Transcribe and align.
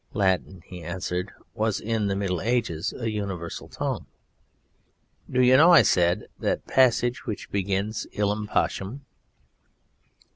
"Latin," 0.13 0.63
he 0.65 0.81
answered, 0.81 1.31
"was 1.53 1.79
in 1.79 2.07
the 2.07 2.15
Middle 2.15 2.41
Ages 2.41 2.91
a 2.97 3.11
universal 3.11 3.67
tongue." 3.67 4.07
"Do 5.29 5.43
you 5.43 5.55
know," 5.57 5.79
said 5.83 6.23
I, 6.23 6.25
"that 6.39 6.65
passage 6.65 7.27
which 7.27 7.51
begins 7.51 8.07
'Illam 8.11 8.47
Pacem 8.47 9.01